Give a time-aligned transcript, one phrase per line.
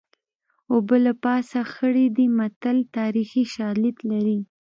[0.73, 4.39] اوبه له پاسه خړې دي متل تاریخي شالید لري